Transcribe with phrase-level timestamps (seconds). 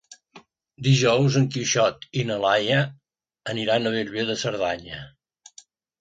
[0.85, 2.79] Dijous en Quixot i na Laia
[3.55, 5.07] aniran a Bellver de Cerdanya.